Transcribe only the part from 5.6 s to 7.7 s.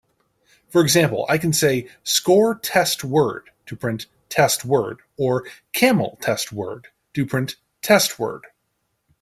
"camel test word" to print